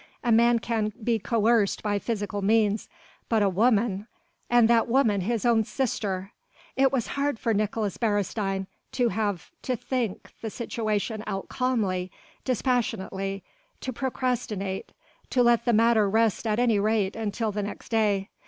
[0.23, 2.89] A man can be coerced by physical means,
[3.29, 4.07] but a woman...
[4.49, 6.31] and that woman his own sister!
[6.75, 12.11] It was hard for Nicolaes Beresteyn, to have to think the situation out calmly,
[12.43, 13.43] dispassionately,
[13.81, 14.91] to procrastinate,
[15.29, 18.29] to let the matter rest at any rate until the next day.